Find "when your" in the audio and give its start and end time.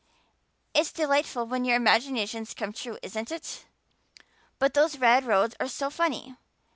1.45-1.75